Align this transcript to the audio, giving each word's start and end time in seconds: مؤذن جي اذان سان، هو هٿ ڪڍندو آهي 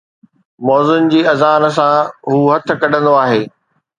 مؤذن 0.65 1.09
جي 1.11 1.19
اذان 1.33 1.65
سان، 1.77 2.09
هو 2.31 2.39
هٿ 2.53 2.75
ڪڍندو 2.81 3.13
آهي 3.25 3.41